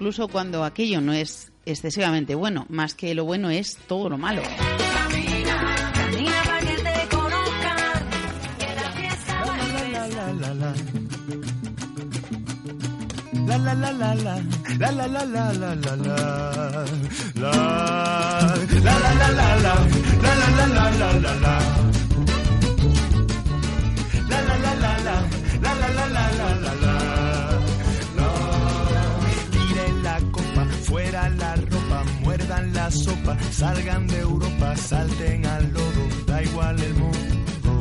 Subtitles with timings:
[0.00, 4.40] incluso cuando aquello no es excesivamente bueno, más que lo bueno es todo lo malo.
[33.50, 37.78] Salgan de Europa, salten al lodo, da igual el mundo.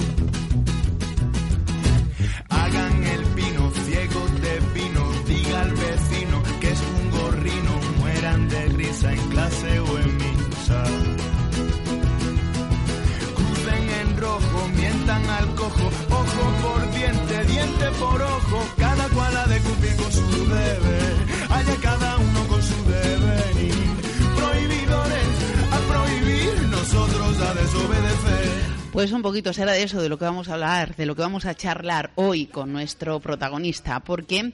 [2.49, 8.65] Hagan el pino, ciego de vino, diga al vecino que es un gorrino, mueran de
[8.69, 9.78] risa en clase
[28.99, 31.21] Pues un poquito será de eso, de lo que vamos a hablar, de lo que
[31.21, 34.51] vamos a charlar hoy con nuestro protagonista, porque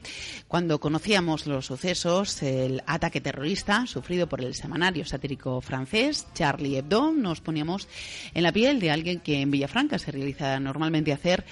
[0.47, 7.11] cuando conocíamos los sucesos, el ataque terrorista sufrido por el semanario satírico francés Charlie Hebdo,
[7.11, 7.87] nos poníamos
[8.35, 11.43] en la piel de alguien que en Villafranca se realiza normalmente hacer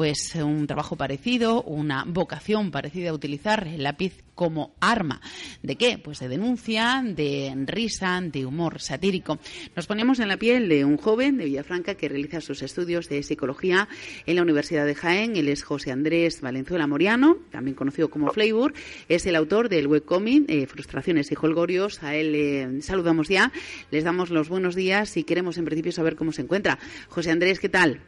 [0.00, 5.20] pues un trabajo parecido, una vocación parecida a utilizar el lápiz como arma.
[5.62, 5.98] ¿De qué?
[5.98, 9.38] Pues de denuncia, de risa, de humor satírico.
[9.76, 13.22] Nos ponemos en la piel de un joven de Villafranca que realiza sus estudios de
[13.22, 13.90] psicología
[14.24, 15.36] en la Universidad de Jaén.
[15.36, 18.72] Él es José Andrés Valenzuela Moriano, también conocido como Flavor.
[19.06, 22.02] Es el autor del webcomic eh, Frustraciones y Holgorios.
[22.02, 23.52] A él le saludamos ya,
[23.90, 26.78] les damos los buenos días y queremos en principio saber cómo se encuentra.
[27.10, 28.00] José Andrés, ¿qué tal?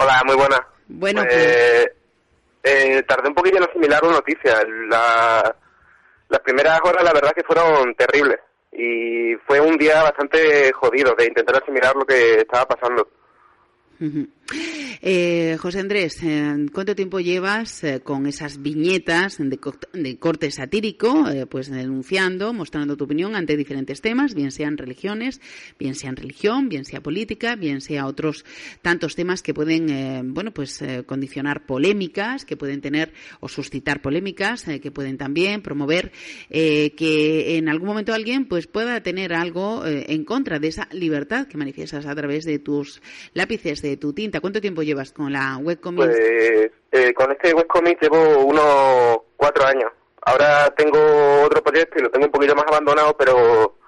[0.00, 0.64] Hola, muy buena.
[0.86, 1.90] Bueno, pues...
[2.62, 4.62] Eh, tardé un poquillo en asimilar una noticia.
[4.88, 5.56] La,
[6.28, 8.38] las primeras horas, la verdad, que fueron terribles.
[8.72, 13.08] Y fue un día bastante jodido de intentar asimilar lo que estaba pasando.
[15.00, 19.58] Eh, José Andrés, eh, ¿cuánto tiempo llevas eh, con esas viñetas de,
[19.92, 25.40] de corte satírico, eh, pues denunciando, mostrando tu opinión ante diferentes temas, bien sean religiones,
[25.78, 28.44] bien sean religión, bien sea política, bien sea otros
[28.82, 34.90] tantos temas que pueden, bueno, pues condicionar polémicas, que pueden tener o suscitar polémicas, que
[34.90, 36.12] pueden también promover
[36.48, 41.56] que en algún momento alguien pues pueda tener algo en contra de esa libertad que
[41.56, 43.00] manifiestas a través de tus
[43.34, 44.37] lápices, de tu tinta.
[44.40, 46.04] ¿Cuánto tiempo llevas con la webcomic?
[46.04, 49.90] Pues eh, con este webcomic llevo unos cuatro años.
[50.22, 50.98] Ahora tengo
[51.44, 53.78] otro proyecto y lo tengo un poquito más abandonado, pero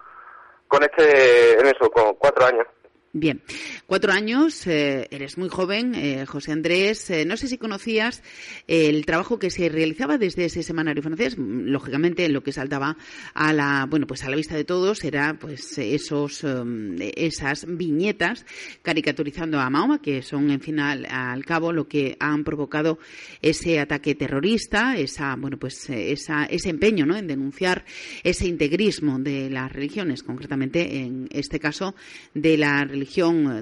[0.69, 2.67] con este, en eso, con cuatro años.
[3.13, 3.43] Bien,
[3.87, 7.11] cuatro años, eh, eres muy joven, eh, José Andrés.
[7.11, 8.23] Eh, no sé si conocías
[8.69, 11.37] el trabajo que se realizaba desde ese semanario francés.
[11.37, 12.97] Lógicamente, lo que saltaba
[13.35, 18.47] a la, bueno, pues a la vista de todos era, pues, esos, um, esas viñetas
[18.83, 23.01] caricaturizando a Mahoma, que son, en final, al cabo, lo que han provocado
[23.43, 27.17] ese ataque terrorista, esa, bueno, pues, esa, ese empeño, ¿no?
[27.17, 27.85] En denunciar
[28.23, 31.97] ese integrismo de las religiones, concretamente, en este caso,
[32.35, 33.00] de la religión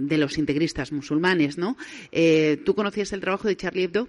[0.00, 1.76] de los integristas musulmanes, ¿no?
[2.12, 4.08] Eh, ¿Tú conocías el trabajo de Charlie Hebdo?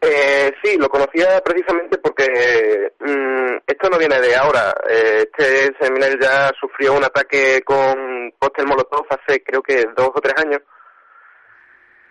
[0.00, 4.74] Eh, sí, lo conocía precisamente porque mmm, esto no viene de ahora.
[4.90, 10.20] Eh, este seminario ya sufrió un ataque con cóctel molotov hace creo que dos o
[10.20, 10.60] tres años.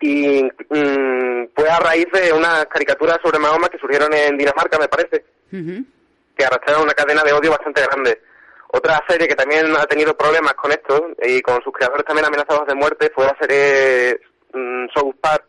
[0.01, 4.87] Y mmm, fue a raíz de unas caricaturas sobre Mahoma que surgieron en Dinamarca, me
[4.87, 5.85] parece, Uh -huh.
[6.35, 8.21] que arrastraron una cadena de odio bastante grande.
[8.75, 12.65] Otra serie que también ha tenido problemas con esto y con sus creadores también amenazados
[12.65, 14.19] de muerte fue la serie
[14.51, 15.45] mm, South Park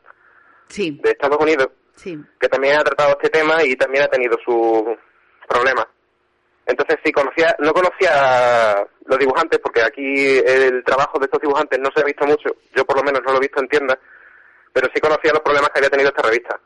[0.69, 2.19] Sí, de Estados Unidos, sí.
[2.39, 4.99] que también ha tratado este tema y también ha tenido sus
[5.49, 5.87] problemas.
[6.67, 8.11] Entonces sí conocía, no conocía
[8.73, 12.51] a los dibujantes porque aquí el trabajo de estos dibujantes no se ha visto mucho,
[12.75, 13.99] yo por lo menos no lo he visto en tiendas,
[14.71, 16.61] pero sí conocía los problemas que había tenido esta revista.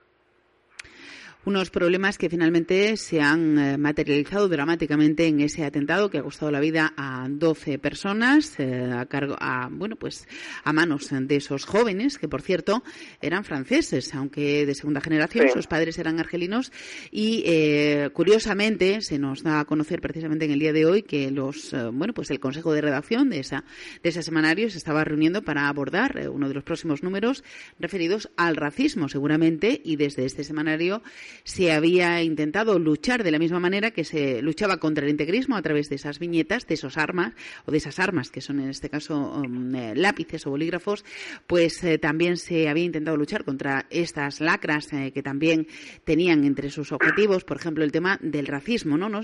[1.45, 6.51] Unos problemas que finalmente se han eh, materializado dramáticamente en ese atentado que ha costado
[6.51, 10.27] la vida a 12 personas eh, a cargo, a, bueno, pues
[10.65, 12.83] a manos de esos jóvenes que, por cierto,
[13.23, 15.53] eran franceses, aunque de segunda generación, Sí.
[15.55, 16.71] sus padres eran argelinos
[17.11, 21.31] y eh, curiosamente se nos da a conocer precisamente en el día de hoy que
[21.31, 23.65] los, eh, bueno, pues el consejo de redacción de esa
[24.03, 27.43] de ese semanario se estaba reuniendo para abordar uno de los próximos números
[27.79, 31.03] referidos al racismo, seguramente, y desde este semanario
[31.45, 35.63] se había intentado luchar de la misma manera que se luchaba contra el integrismo a
[35.63, 37.35] través de esas viñetas, de esos armas
[37.67, 41.05] o de esas armas que son en este caso um, eh, lápices o bolígrafos,
[41.47, 45.67] pues eh, también se había intentado luchar contra estas lacras eh, que también
[46.05, 49.09] tenían entre sus objetivos, por ejemplo, el tema del racismo, ¿no?
[49.09, 49.21] No,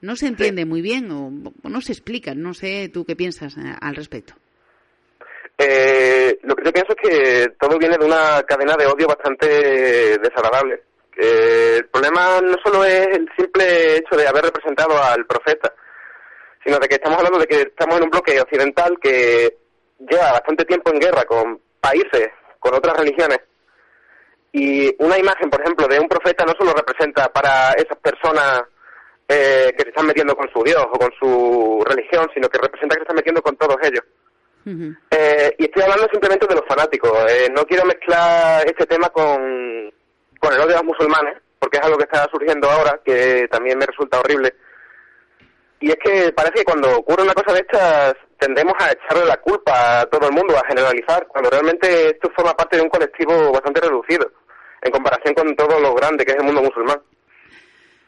[0.00, 2.34] no se entiende muy bien o, no se explica.
[2.34, 4.34] No sé tú qué piensas al respecto.
[5.56, 10.18] Eh, lo que yo pienso es que todo viene de una cadena de odio bastante
[10.18, 10.82] desagradable.
[11.16, 15.72] El problema no solo es el simple hecho de haber representado al profeta,
[16.64, 19.56] sino de que estamos hablando de que estamos en un bloque occidental que
[19.98, 23.38] lleva bastante tiempo en guerra con países, con otras religiones.
[24.52, 28.62] Y una imagen, por ejemplo, de un profeta no solo representa para esas personas
[29.28, 32.94] eh, que se están metiendo con su Dios o con su religión, sino que representa
[32.94, 34.04] que se están metiendo con todos ellos.
[35.10, 37.12] Eh, y estoy hablando simplemente de los fanáticos.
[37.30, 39.92] Eh, no quiero mezclar este tema con,
[40.44, 43.78] con el odio a los musulmanes, porque es algo que está surgiendo ahora, que también
[43.78, 44.54] me resulta horrible.
[45.80, 49.38] Y es que parece que cuando ocurre una cosa de estas tendemos a echarle la
[49.38, 53.52] culpa a todo el mundo, a generalizar, cuando realmente esto forma parte de un colectivo
[53.52, 54.30] bastante reducido
[54.82, 57.00] en comparación con todo lo grande que es el mundo musulmán.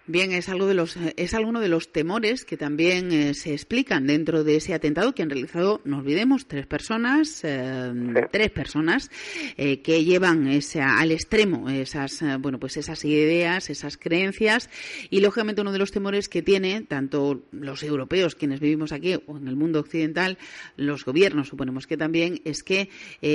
[0.08, 4.06] Bien, es algo de los es alguno de los temores que también eh, se explican
[4.06, 7.92] dentro de ese atentado que han realizado, no olvidemos, tres personas, eh,
[8.30, 9.10] tres personas
[9.56, 14.70] eh, que llevan ese, al extremo esas bueno pues esas ideas, esas creencias.
[15.10, 19.36] Y lógicamente uno de los temores que tiene tanto los europeos quienes vivimos aquí o
[19.36, 20.38] en el mundo occidental,
[20.76, 22.90] los gobiernos suponemos que también es que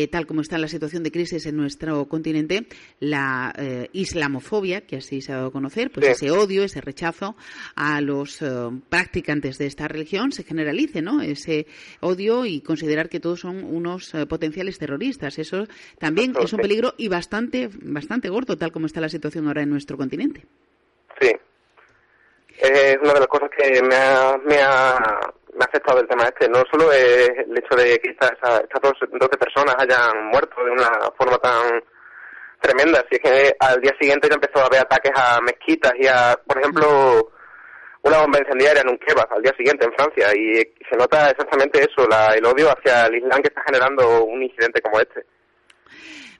[0.10, 2.66] tal como está la situación de crisis en nuestro continente,
[3.02, 3.54] la
[3.92, 7.36] islamofobia que así se ha dado a conocer, pues ese odio ese rechazo
[7.76, 8.48] a los eh,
[8.90, 11.22] practicantes de esta religión se generalice, ¿no?
[11.22, 11.68] Ese
[12.00, 15.40] odio y considerar que todos son unos eh, potenciales terroristas.
[15.40, 15.66] Eso
[16.00, 19.70] también es un peligro y bastante, bastante gordo, tal como está la situación ahora en
[19.70, 20.46] nuestro continente.
[21.20, 21.32] Sí.
[22.58, 25.00] Es una de las cosas que me ha, me ha,
[25.54, 26.48] me ha afectado el tema este.
[26.48, 31.12] No solo es el hecho de que estas, estas 12 personas hayan muerto de una
[31.18, 31.82] forma tan
[32.62, 33.04] tremenda.
[33.10, 36.38] Si es que al día siguiente ya empezó a haber ataques a mezquitas y a,
[36.46, 37.32] por ejemplo,
[38.04, 40.28] una bomba incendiaria en un kebab al día siguiente en Francia.
[40.36, 40.56] Y
[40.90, 44.82] se nota exactamente eso, la, el odio hacia el Islam que está generando un incidente
[44.82, 45.26] como este.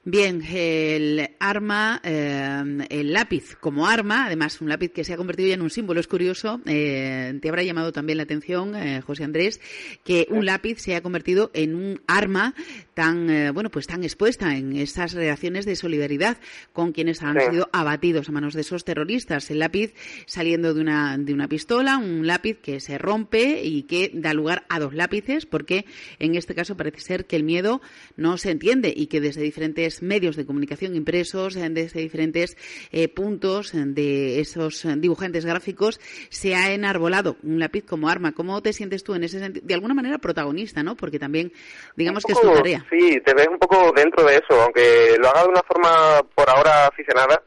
[0.04, 5.50] Bien, el arma, eh, el lápiz como arma, además un lápiz que se ha convertido
[5.50, 9.22] ya en un símbolo, es curioso, eh, te habrá llamado también la atención, eh, José
[9.22, 9.60] Andrés,
[10.02, 12.56] que un lápiz se ha convertido en un arma
[12.94, 16.36] tan, bueno, pues tan expuesta en esas reacciones de solidaridad
[16.72, 19.52] con quienes han sido abatidos a manos de esos terroristas.
[19.52, 19.94] El lápiz
[20.26, 24.66] saliendo de una, de una pistola, un lápiz que se rompe y que da lugar
[24.68, 25.86] a dos lápices, porque
[26.18, 27.80] en este caso parece ser que el miedo
[28.16, 32.56] no se entiende y que desde diferentes medios de comunicación impresos desde diferentes
[32.92, 36.00] eh, puntos de esos dibujantes gráficos
[36.30, 38.32] se ha enarbolado un lápiz como arma.
[38.32, 39.66] ¿Cómo te sientes tú en ese sentido?
[39.66, 40.96] De alguna manera protagonista, ¿no?
[40.96, 41.52] Porque también,
[41.96, 42.86] digamos que es tu tarea.
[42.90, 46.48] Sí, te ves un poco dentro de eso, aunque lo haga de una forma por
[46.48, 47.42] ahora aficionada,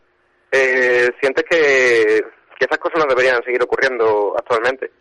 [0.51, 2.23] eh, sientes que,
[2.59, 4.91] esas cosas no deberían seguir ocurriendo actualmente.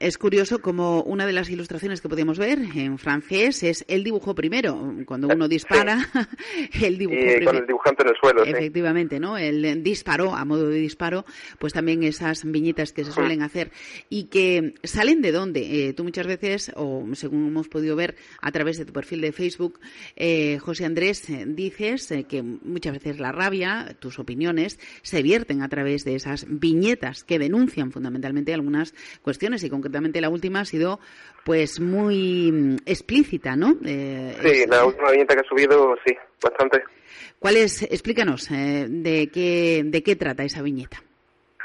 [0.00, 4.34] Es curioso como una de las ilustraciones que podemos ver en francés es el dibujo
[4.34, 4.94] primero.
[5.04, 5.98] Cuando uno dispara,
[6.82, 8.42] el dibujo y con el dibujante en el suelo.
[8.44, 9.36] Efectivamente, ¿no?
[9.36, 11.26] El disparo, a modo de disparo,
[11.58, 13.72] pues también esas viñetas que se suelen hacer
[14.08, 15.88] y que salen de dónde.
[15.88, 19.32] Eh, tú muchas veces, o según hemos podido ver a través de tu perfil de
[19.32, 19.80] Facebook,
[20.16, 25.68] eh, José Andrés, eh, dices que muchas veces la rabia, tus opiniones, se vierten a
[25.68, 31.00] través de esas viñetas que denuncian fundamentalmente algunas cuestiones y con la última ha sido
[31.44, 33.76] pues muy mm, explícita, ¿no?
[33.84, 36.82] Eh, sí, la última viñeta que ha subido, sí, bastante.
[37.38, 41.02] ¿Cuál es, explícanos, eh, de, qué, de qué trata esa viñeta?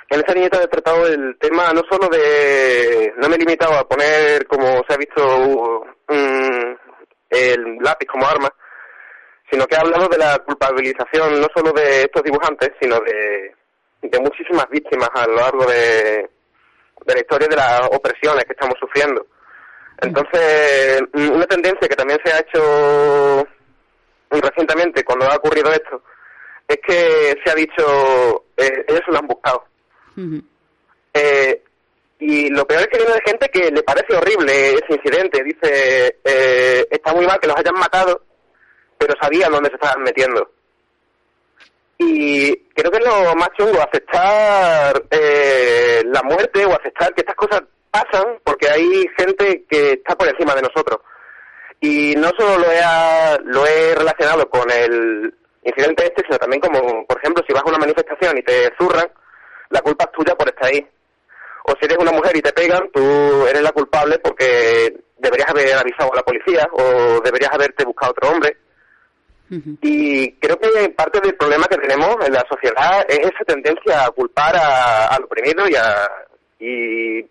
[0.09, 3.13] En esa viñeta he tratado el tema no solo de...
[3.17, 5.85] No me he limitado a poner, como se ha visto,
[7.29, 8.49] el lápiz como arma,
[9.51, 13.53] sino que he hablado de la culpabilización no solo de estos dibujantes, sino de,
[14.03, 16.29] de muchísimas víctimas a lo largo de,
[17.05, 19.25] de la historia de las opresiones que estamos sufriendo.
[20.01, 23.47] Entonces, mm, una tendencia que también se ha hecho
[24.31, 26.01] recientemente cuando ha ocurrido esto
[26.67, 29.65] es que se ha dicho, eh, ellos se lo han buscado.
[31.13, 31.61] eh,
[32.19, 35.43] y lo peor es que viene de gente que le parece horrible ese incidente.
[35.43, 38.21] Dice, eh, está muy mal que los hayan matado,
[38.97, 40.49] pero sabían dónde se estaban metiendo.
[41.97, 47.35] Y creo que es lo más chungo, aceptar eh, la muerte o aceptar que estas
[47.35, 50.99] cosas pasan porque hay gente que está por encima de nosotros.
[51.79, 52.81] Y no solo lo he,
[53.43, 55.33] lo he relacionado con el,
[55.65, 59.07] incidente este, sino también como, por ejemplo, si vas a una manifestación y te zurran,
[59.69, 60.87] la culpa es tuya por estar ahí.
[61.67, 65.73] O si eres una mujer y te pegan, tú eres la culpable porque deberías haber
[65.73, 68.57] avisado a la policía o deberías haberte buscado otro hombre.
[69.49, 74.11] Y creo que parte del problema que tenemos en la sociedad es esa tendencia a
[74.11, 76.09] culpar al oprimido y a
[76.59, 77.21] y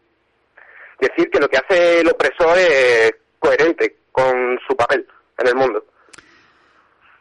[1.00, 5.06] decir que lo que hace el opresor es coherente con su papel
[5.38, 5.84] en el mundo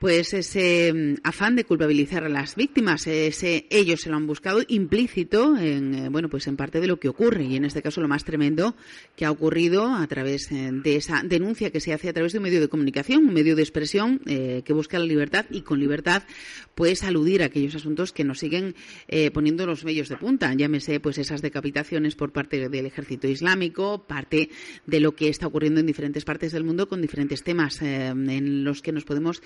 [0.04, 4.60] pues ese mm, afán de culpabilizar a las víctimas, ese ellos se lo han buscado
[4.68, 8.02] implícito en eh, bueno, pues en parte de lo que ocurre y en este caso
[8.02, 8.76] lo más tremendo
[9.16, 12.40] que ha ocurrido a través eh, de esa denuncia que se hace a través de
[12.40, 15.80] un medio de comunicación, un medio de expresión eh, que busca la libertad y con
[15.80, 16.24] libertad
[16.76, 18.76] pues aludir a aquellos asuntos que nos siguen
[19.32, 24.50] poniendo los medios de punta, llámese pues esas decapitaciones por parte del ejército islámico, parte
[24.88, 28.82] de lo que está ocurriendo en diferentes partes del mundo con diferentes temas en los
[28.82, 29.44] que nos podemos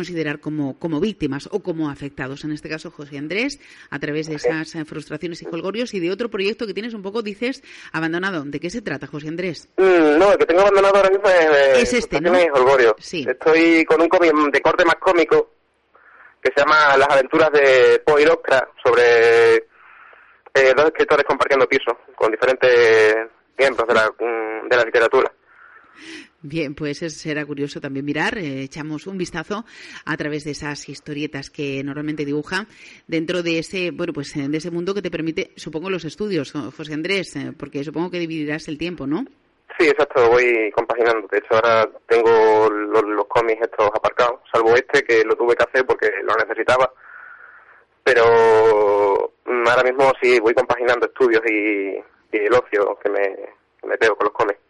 [0.00, 2.44] considerar como, como víctimas o como afectados.
[2.44, 6.10] En este caso, José Andrés, a través de esas eh, frustraciones y colgorios y de
[6.10, 8.42] otro proyecto que tienes un poco, dices, abandonado.
[8.44, 9.68] ¿De qué se trata, José Andrés?
[9.76, 12.32] Mm, no, el que tengo abandonado ahora mismo es, este, ¿no?
[12.98, 13.26] Sí.
[13.28, 15.50] Estoy con un cómic de corte más cómico
[16.42, 18.24] que se llama Las aventuras de Poe
[18.82, 23.16] sobre eh, dos escritores compartiendo piso con diferentes
[23.58, 25.30] miembros de la, mm, de la literatura.
[26.42, 28.38] Bien, pues será curioso también mirar.
[28.38, 29.64] Eh, echamos un vistazo
[30.06, 32.66] a través de esas historietas que normalmente dibuja
[33.06, 36.94] dentro de ese, bueno, pues de ese mundo que te permite, supongo, los estudios, José
[36.94, 39.24] Andrés, eh, porque supongo que dividirás el tiempo, ¿no?
[39.78, 41.26] Sí, exacto, voy compaginando.
[41.28, 45.86] De hecho, ahora tengo los, cómics estos aparcados, salvo este que lo tuve que hacer
[45.86, 46.92] porque lo necesitaba.
[48.02, 51.96] Pero mm, ahora mismo sí voy compaginando estudios y,
[52.32, 53.36] el ocio que me,
[53.80, 54.60] que me pego con los cómics.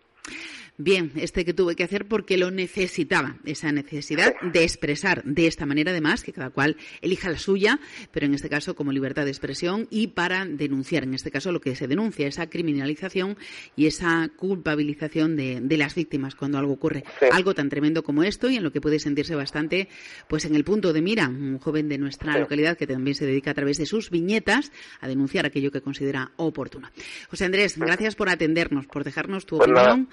[0.82, 5.66] Bien, este que tuve que hacer porque lo necesitaba, esa necesidad de expresar de esta
[5.66, 7.78] manera, además, que cada cual elija la suya,
[8.10, 11.60] pero en este caso como libertad de expresión y para denunciar, en este caso lo
[11.60, 13.36] que se denuncia, esa criminalización
[13.76, 17.04] y esa culpabilización de, las víctimas cuando algo ocurre.
[17.30, 19.90] Algo tan tremendo como esto y en lo que puede sentirse bastante,
[20.28, 23.50] pues en el punto de mira, un joven de nuestra localidad que también se dedica
[23.50, 24.72] a través de sus viñetas
[25.02, 26.88] a denunciar aquello que considera oportuno.
[27.28, 30.08] José Andrés, gracias por atendernos, por dejarnos tu pues opinión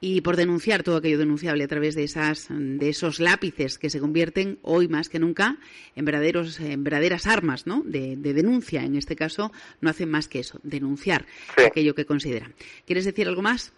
[0.00, 4.00] y por denunciar todo aquello denunciable a través de esas de esos lápices que se
[4.00, 5.56] convierten hoy más que nunca
[5.96, 7.82] en verdaderos en verdaderas armas ¿no?
[7.84, 8.82] de, denuncia.
[8.82, 11.24] En este caso no hacen más que eso denunciar
[11.56, 12.54] aquello que consideran.
[12.86, 13.72] Quieres decir algo más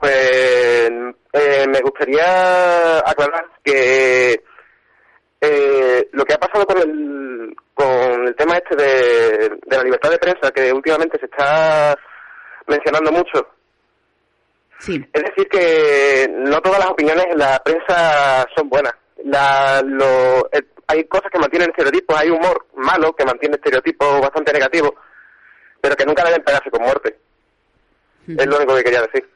[0.00, 0.90] pues
[1.32, 4.42] eh, me gustaría aclarar que
[5.40, 10.10] eh, lo que ha pasado con el con el tema este de, de la libertad
[10.10, 11.96] de prensa que últimamente se está
[12.66, 13.55] mencionando mucho
[15.12, 18.92] es decir, que no todas las opiniones en la prensa son buenas.
[19.24, 24.52] La, lo, eh, hay cosas que mantienen estereotipos, hay humor malo que mantiene estereotipos bastante
[24.52, 24.92] negativos,
[25.80, 27.18] pero que nunca deben pegarse con muerte.
[28.28, 29.28] Es lo único que quería decir.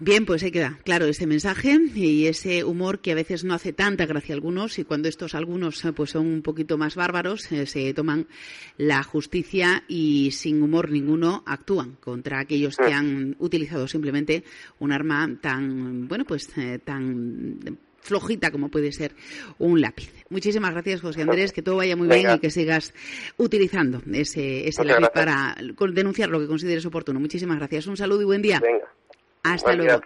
[0.00, 3.72] Bien, pues ahí queda claro ese mensaje y ese humor que a veces no hace
[3.72, 7.50] tanta gracia a algunos y cuando estos algunos eh, pues son un poquito más bárbaros
[7.50, 8.28] eh, se toman
[8.76, 14.44] la justicia y sin humor ninguno actúan contra aquellos que han utilizado simplemente
[14.78, 17.58] un arma tan bueno pues eh, tan
[18.00, 19.14] flojita como puede ser
[19.58, 20.12] un lápiz.
[20.30, 22.94] Muchísimas gracias, José Andrés, que todo vaya muy bien y que sigas
[23.36, 25.56] utilizando ese, ese lápiz para
[25.92, 27.20] denunciar lo que consideres oportuno.
[27.20, 27.86] Muchísimas gracias.
[27.86, 28.62] Un saludo y buen día.
[29.54, 30.00] Hasta luego.